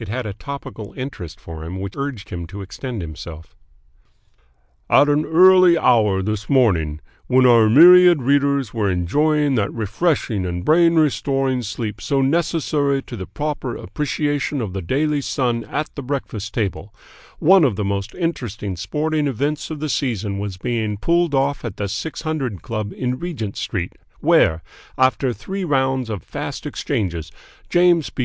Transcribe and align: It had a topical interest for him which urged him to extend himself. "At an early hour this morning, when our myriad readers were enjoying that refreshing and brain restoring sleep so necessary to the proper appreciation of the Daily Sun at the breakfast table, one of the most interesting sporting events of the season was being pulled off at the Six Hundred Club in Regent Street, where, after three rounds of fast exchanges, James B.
It 0.00 0.08
had 0.08 0.26
a 0.26 0.32
topical 0.32 0.92
interest 0.96 1.38
for 1.38 1.62
him 1.64 1.78
which 1.78 1.94
urged 1.96 2.30
him 2.30 2.44
to 2.48 2.60
extend 2.60 3.02
himself. 3.02 3.54
"At 4.88 5.08
an 5.08 5.24
early 5.24 5.78
hour 5.78 6.22
this 6.22 6.48
morning, 6.50 7.00
when 7.28 7.46
our 7.46 7.70
myriad 7.70 8.20
readers 8.20 8.74
were 8.74 8.90
enjoying 8.90 9.54
that 9.54 9.72
refreshing 9.72 10.44
and 10.44 10.64
brain 10.64 10.96
restoring 10.96 11.62
sleep 11.62 12.00
so 12.00 12.20
necessary 12.20 13.00
to 13.04 13.16
the 13.16 13.26
proper 13.28 13.76
appreciation 13.76 14.60
of 14.60 14.72
the 14.72 14.82
Daily 14.82 15.20
Sun 15.20 15.62
at 15.66 15.88
the 15.94 16.02
breakfast 16.02 16.52
table, 16.52 16.92
one 17.38 17.62
of 17.62 17.76
the 17.76 17.84
most 17.84 18.12
interesting 18.16 18.74
sporting 18.74 19.28
events 19.28 19.70
of 19.70 19.78
the 19.78 19.88
season 19.88 20.40
was 20.40 20.56
being 20.56 20.96
pulled 20.96 21.32
off 21.32 21.64
at 21.64 21.76
the 21.76 21.86
Six 21.86 22.22
Hundred 22.22 22.62
Club 22.62 22.92
in 22.92 23.20
Regent 23.20 23.56
Street, 23.56 23.92
where, 24.18 24.64
after 24.98 25.32
three 25.32 25.62
rounds 25.62 26.10
of 26.10 26.24
fast 26.24 26.66
exchanges, 26.66 27.30
James 27.68 28.10
B. 28.10 28.18